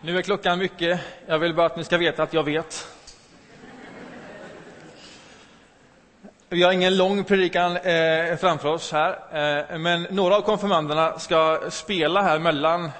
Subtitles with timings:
[0.00, 1.00] Nu är klockan mycket.
[1.26, 2.88] Jag vill bara att ni ska veta att jag vet.
[6.48, 9.10] Vi har ingen lång predikan eh, framför oss här,
[9.72, 12.90] eh, men några av konfirmanderna ska spela här mellan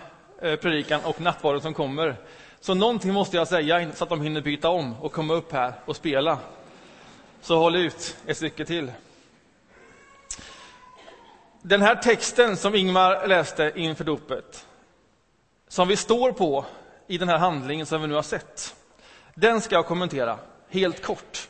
[0.43, 2.17] eh, predikan och nattvarden som kommer.
[2.61, 5.73] Så någonting måste jag säga så att de hinner byta om och komma upp här
[5.85, 6.39] och spela.
[7.41, 8.93] Så håll ut ett stycke till.
[11.63, 14.67] Den här texten som Ingmar läste inför dopet,
[15.69, 16.65] som vi står på
[17.07, 18.77] i den här handlingen som vi nu har sett,
[19.35, 20.39] den ska jag kommentera
[20.69, 21.49] helt kort.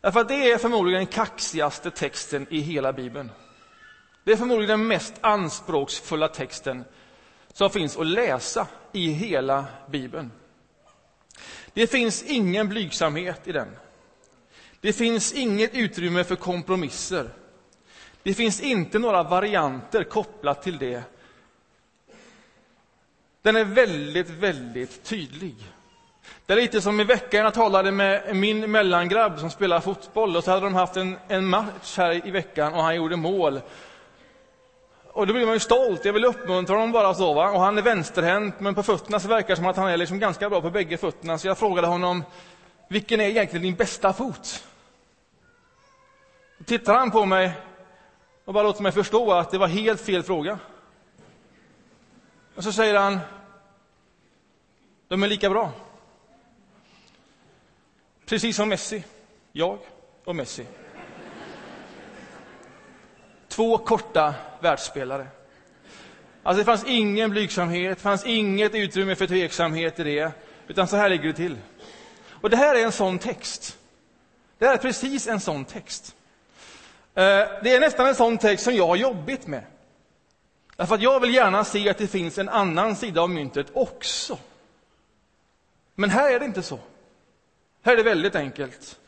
[0.00, 3.30] Därför att det är förmodligen den kaxigaste texten i hela Bibeln.
[4.24, 6.84] Det är förmodligen den mest anspråksfulla texten
[7.52, 10.32] som finns att läsa i hela Bibeln.
[11.72, 13.76] Det finns ingen blygsamhet i den.
[14.80, 17.30] Det finns inget utrymme för kompromisser.
[18.22, 21.02] Det finns inte några varianter kopplat till det.
[23.44, 25.54] Den är väldigt, väldigt tydlig.
[26.46, 30.44] Det är lite som i veckan jag talade med min mellangrabb som spelar fotboll och
[30.44, 33.60] så hade de haft en, en match här i veckan och han gjorde mål.
[35.12, 36.04] Och då blir man ju stolt.
[36.04, 37.34] Jag vill uppmuntra honom bara så.
[37.34, 37.50] Va?
[37.50, 40.18] Och han är vänsterhänt, men på fötterna så verkar det som att han är liksom
[40.18, 41.38] ganska bra på bägge fötterna.
[41.38, 42.24] Så jag frågade honom,
[42.88, 44.64] vilken är egentligen din bästa fot?
[46.58, 47.52] Då tittar han på mig
[48.44, 50.58] och bara låter mig förstå att det var helt fel fråga.
[52.54, 53.18] Och så säger han,
[55.14, 55.72] de är lika bra.
[58.26, 59.04] Precis som Messi.
[59.52, 59.78] Jag
[60.24, 60.66] och Messi.
[63.48, 65.26] Två korta världsspelare.
[66.42, 70.32] Alltså det fanns ingen blygsamhet, fanns inget utrymme för tveksamhet i det.
[70.68, 71.56] Utan så här ligger det till.
[72.28, 73.78] Och det här är en sån text.
[74.58, 76.16] Det här är precis en sån text.
[77.14, 77.22] Eh,
[77.62, 79.64] det är nästan en sån text som jag har jobbigt med.
[80.76, 84.38] Därför att jag vill gärna se att det finns en annan sida av myntet också.
[85.94, 86.78] Men här är det inte så.
[87.82, 89.00] Här är det väldigt enkelt.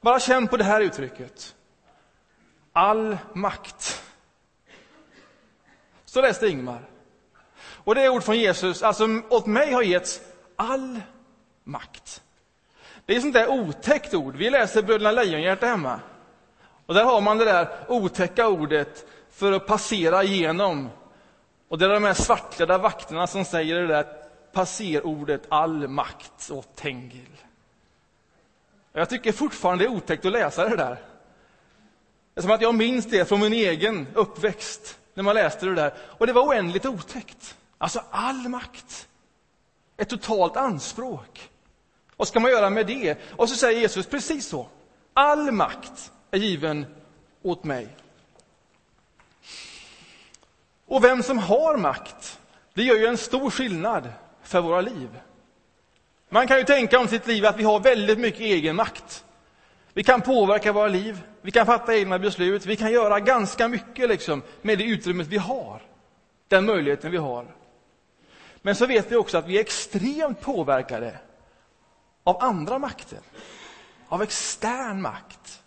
[0.00, 1.54] Bara känn på det här uttrycket.
[2.72, 4.02] All makt.
[6.04, 6.88] Så läste Ingmar.
[7.64, 10.20] Och det är ord från Jesus, alltså åt mig har getts
[10.56, 11.00] all
[11.64, 12.22] makt.
[13.06, 14.36] Det är sånt där otäckt ord.
[14.36, 16.00] Vi läser Bröderna Lejonhjärta hemma.
[16.86, 20.90] Och där har man det där otäcka ordet för att passera igenom.
[21.68, 24.23] Och det är de här svartklädda vakterna som säger det där
[24.54, 27.36] passerordet all makt åt Tengil.
[28.92, 31.02] Jag tycker fortfarande det är otäckt att läsa det där.
[32.34, 35.74] Det är som att jag minns det från min egen uppväxt, när man läste det
[35.74, 35.94] där.
[36.00, 37.56] Och det var oändligt otäckt.
[37.78, 39.08] Alltså all makt.
[39.96, 41.50] Ett totalt anspråk.
[42.16, 43.18] Vad ska man göra med det?
[43.36, 44.68] Och så säger Jesus precis så.
[45.12, 46.86] All makt är given
[47.42, 47.88] åt mig.
[50.86, 52.40] Och vem som har makt,
[52.74, 54.12] det gör ju en stor skillnad
[54.44, 55.20] för våra liv.
[56.28, 59.24] Man kan ju tänka om sitt liv att vi har väldigt mycket egen makt.
[59.92, 64.08] Vi kan påverka våra liv, vi kan fatta egna beslut, vi kan göra ganska mycket
[64.08, 65.82] liksom, med det utrymmet vi har.
[66.48, 67.54] Den möjligheten vi har.
[68.62, 71.18] Men så vet vi också att vi är extremt påverkade
[72.24, 73.18] av andra makter.
[74.08, 75.63] Av extern makt.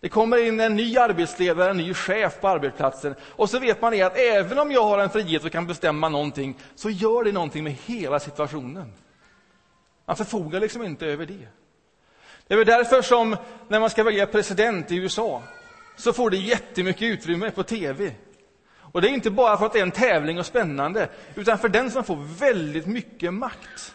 [0.00, 3.14] Det kommer in en ny arbetsledare, en ny chef på arbetsplatsen.
[3.22, 6.58] Och så vet man att även om jag har en frihet och kan bestämma någonting,
[6.74, 8.92] så gör det någonting med hela situationen.
[10.06, 11.48] Man förfogar liksom inte över det.
[12.46, 13.36] Det är väl därför som
[13.68, 15.42] när man ska välja president i USA,
[15.96, 18.14] så får det jättemycket utrymme på tv.
[18.92, 21.68] Och det är inte bara för att det är en tävling och spännande, utan för
[21.68, 23.94] den som får väldigt mycket makt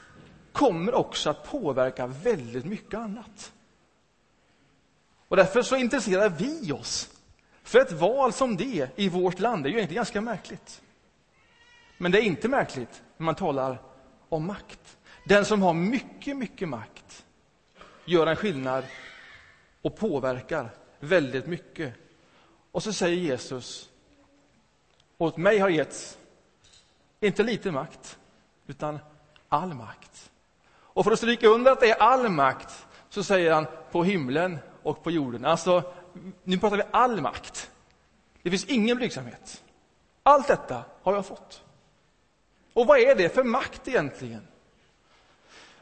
[0.51, 3.51] kommer också att påverka väldigt mycket annat.
[5.33, 7.09] Och därför så intresserar vi oss
[7.63, 9.63] för ett val som det i vårt land.
[9.63, 10.81] Det är ju egentligen ganska märkligt.
[11.97, 13.81] Men det är inte märkligt när man talar
[14.29, 14.97] om makt.
[15.25, 17.25] Den som har mycket, mycket makt
[18.05, 18.83] gör en skillnad
[19.81, 21.93] och påverkar väldigt mycket.
[22.71, 23.89] Och så säger Jesus,
[25.17, 26.17] åt mig har getts
[27.19, 28.17] inte lite makt,
[28.67, 28.99] utan
[29.49, 30.31] all makt.
[30.69, 34.59] Och för att stryka under att det är all makt så säger han på himlen
[34.83, 35.45] och på jorden.
[35.45, 35.83] Alltså,
[36.43, 37.71] nu pratar vi all makt.
[38.41, 39.63] Det finns ingen blygsamhet.
[40.23, 41.61] Allt detta har jag fått.
[42.73, 44.47] Och vad är det för makt egentligen?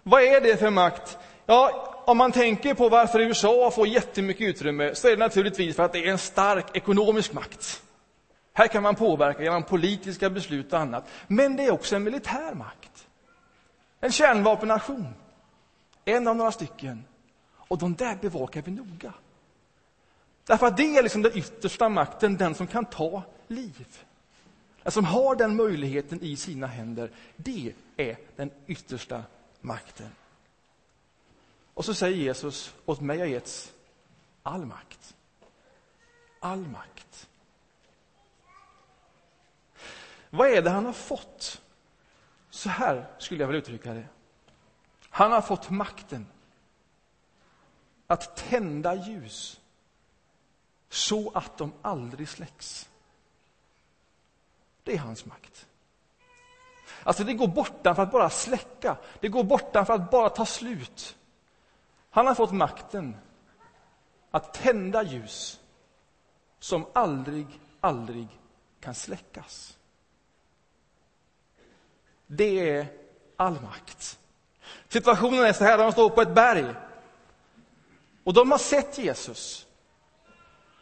[0.04, 1.18] Vad är det för makt?
[1.46, 5.84] Ja, om man tänker på varför USA får jättemycket utrymme så är det naturligtvis för
[5.84, 7.84] att det är en stark ekonomisk makt.
[8.54, 11.08] Här kan man påverka genom politiska beslut och annat.
[11.28, 13.08] Men det är också en militär makt.
[14.00, 15.08] En kärnvapennation.
[16.06, 17.04] En av några stycken.
[17.72, 19.14] Och de där bevakar vi noga.
[20.46, 24.04] Därför att det är liksom den yttersta makten, den som kan ta liv.
[24.84, 29.24] den som har den möjligheten i sina händer, det är den yttersta
[29.62, 30.10] makten.
[31.74, 33.74] Och så säger Jesus, åt mig har getts
[34.44, 35.16] all makt.
[36.40, 37.30] All makt.
[40.30, 41.62] Vad är det han har fått?
[42.50, 44.06] Så här skulle jag vilja uttrycka det.
[45.10, 46.28] Han har fått makten
[48.12, 49.60] att tända ljus
[50.90, 52.90] så att de aldrig släcks.
[54.84, 55.68] Det är hans makt.
[57.04, 60.46] Alltså det går bortan för att bara släcka, det går bortan för att bara ta
[60.46, 61.18] slut.
[62.10, 63.16] Han har fått makten
[64.32, 65.60] att tända ljus
[66.60, 67.48] som aldrig,
[67.80, 68.28] aldrig
[68.80, 69.78] kan släckas.
[72.28, 72.88] Det är
[73.38, 74.20] all makt.
[74.88, 76.76] Situationen är så här, de står på ett berg.
[78.32, 79.66] Och de har sett Jesus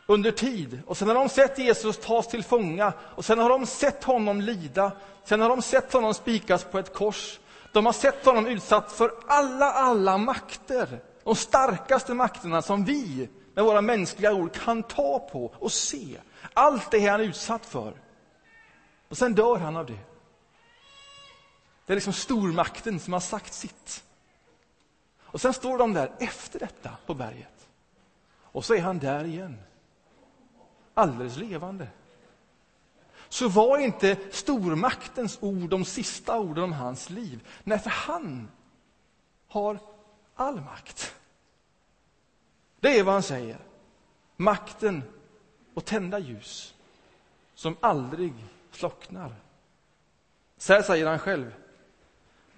[0.06, 0.82] under tid.
[0.86, 2.94] Och sen har de sett Jesus tas till fånga.
[3.16, 4.92] Och sen har de sett honom lida.
[5.24, 7.40] Sen har de sett honom spikas på ett kors.
[7.74, 11.00] De har sett honom utsatt för alla, alla makter.
[11.24, 16.18] De starkaste makterna som vi med våra mänskliga ord kan ta på och se.
[16.54, 17.94] Allt det han är utsatt för.
[19.10, 20.00] Och sen dör han av det.
[21.86, 24.04] Det är liksom stormakten som har sagt sitt.
[25.32, 27.70] Och sen står de där efter detta på berget.
[28.42, 29.58] Och så är han där igen.
[30.94, 31.88] Alldeles levande.
[33.30, 37.48] Så var inte stormaktens ord de sista orden om hans liv.
[37.64, 38.52] Nej, för han
[39.48, 39.80] har
[40.36, 41.16] all makt.
[42.80, 43.58] Det är vad han säger.
[44.36, 45.04] Makten
[45.76, 46.76] att tända ljus
[47.56, 48.34] som aldrig
[48.72, 49.36] slocknar.
[50.58, 51.54] Så här säger han själv.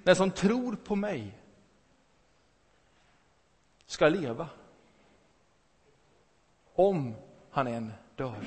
[0.03, 1.40] Den som tror på mig
[3.91, 4.49] ska leva.
[6.75, 7.15] Om
[7.51, 8.45] han än dör.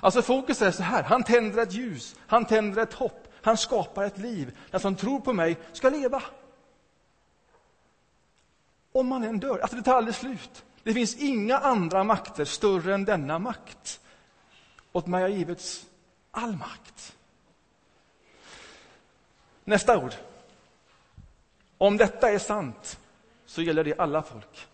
[0.00, 4.04] Alltså fokus är så här, han tänder ett ljus, han tänder ett hopp, han skapar
[4.04, 4.58] ett liv.
[4.70, 6.22] Den som tror på mig ska leva.
[8.92, 10.64] Om man än dör, alltså det tar aldrig slut.
[10.82, 14.00] Det finns inga andra makter större än denna makt.
[14.92, 15.86] Åt mig har givits
[16.30, 17.16] all makt.
[19.64, 20.14] Nästa ord.
[21.78, 22.98] Om detta är sant
[23.48, 24.68] så gäller det alla folk.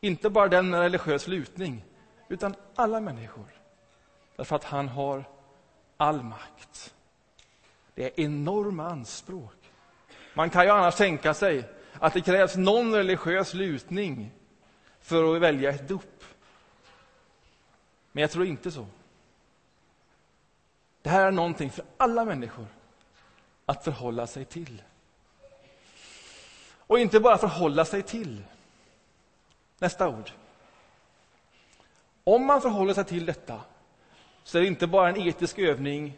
[0.00, 1.84] Inte bara den med religiös lutning,
[2.28, 3.46] utan alla människor.
[4.36, 5.24] Därför att han har
[5.96, 6.94] all makt.
[7.94, 9.72] Det är enorma anspråk.
[10.34, 14.30] Man kan ju annars tänka sig att det krävs någon religiös lutning
[15.00, 16.24] för att välja ett dop.
[18.12, 18.86] Men jag tror inte så.
[21.02, 22.66] Det här är någonting för alla människor
[23.66, 24.82] att förhålla sig till.
[26.88, 28.42] Och inte bara förhålla sig till.
[29.78, 30.30] Nästa ord.
[32.24, 33.60] Om man förhåller sig till detta
[34.44, 36.12] så är det inte bara en etisk övning,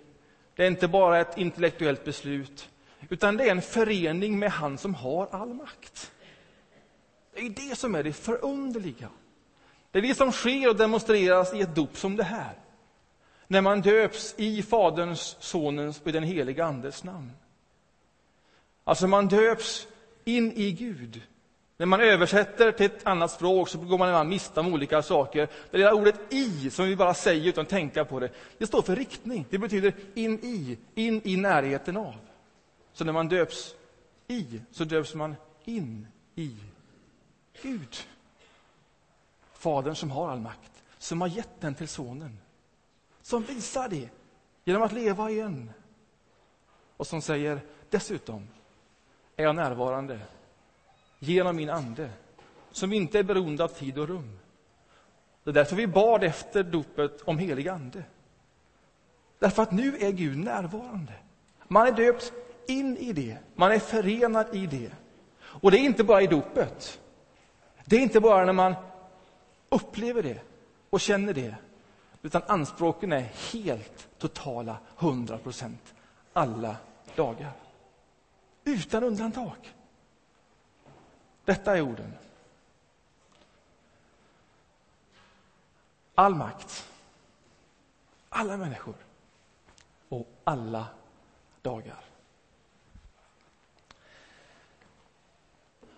[0.56, 2.68] det är inte bara ett intellektuellt beslut,
[3.08, 6.12] utan det är en förening med han som har all makt.
[7.34, 9.08] Det är det som är det förunderliga.
[9.90, 12.54] Det är det som sker och demonstreras i ett dop som det här.
[13.46, 17.32] När man döps i Faderns, Sonens och den heliga Andes namn.
[18.84, 19.86] Alltså man döps
[20.24, 21.22] in i Gud.
[21.76, 25.48] När man översätter till ett annat språk så går man miste om olika saker.
[25.70, 28.82] Det lilla ordet i, som vi bara säger utan att tänka på det, det står
[28.82, 29.46] för riktning.
[29.50, 32.14] Det betyder in i, in i närheten av.
[32.92, 33.74] Så när man döps
[34.28, 36.56] i, så döps man in i
[37.62, 37.96] Gud.
[39.52, 42.38] Fadern som har all makt, som har gett den till Sonen.
[43.22, 44.08] Som visar det
[44.64, 45.72] genom att leva igen.
[46.96, 48.48] Och som säger dessutom,
[49.40, 50.18] är jag närvarande
[51.18, 52.10] genom min ande,
[52.72, 54.38] som inte är beroende av tid och rum.
[55.44, 58.04] Det är därför vi bad efter dopet om helig ande.
[59.38, 61.12] Därför att nu är Gud närvarande.
[61.68, 62.32] Man är döpt
[62.68, 64.90] in i det, man är förenad i det.
[65.40, 67.00] Och det är inte bara i dopet.
[67.84, 68.74] Det är inte bara när man
[69.68, 70.40] upplever det
[70.90, 71.54] och känner det,
[72.22, 75.94] utan anspråken är helt totala, 100 procent,
[76.32, 76.76] alla
[77.16, 77.52] dagar.
[78.64, 79.74] Utan undantag.
[81.44, 82.14] Detta är orden.
[86.14, 86.88] All makt,
[88.28, 88.94] alla människor
[90.08, 90.86] och alla
[91.62, 92.04] dagar.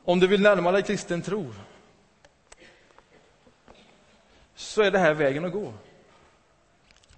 [0.05, 1.53] Om du vill närma dig kristen tro
[4.55, 5.73] så är det här vägen att gå.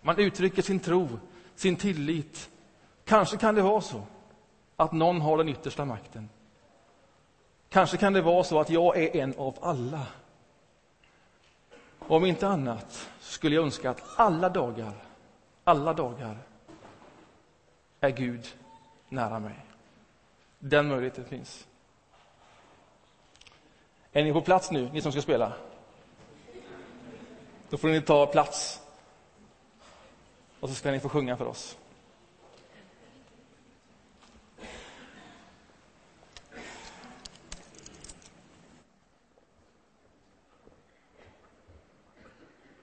[0.01, 1.09] Man uttrycker sin tro,
[1.55, 2.51] sin tillit.
[3.05, 4.07] Kanske kan det vara så
[4.76, 6.28] att någon har den yttersta makten.
[7.69, 10.07] Kanske kan det vara så att jag är en av alla.
[11.99, 14.93] Om inte annat skulle jag önska att alla dagar,
[15.64, 16.38] alla dagar
[18.00, 18.57] är Gud
[19.09, 19.54] nära mig.
[20.59, 21.66] Den möjligheten finns.
[24.12, 25.52] Är ni på plats nu, ni som ska spela?
[27.71, 28.81] Då får ni ta plats.
[30.61, 31.78] Och så ska ni få sjunga för oss.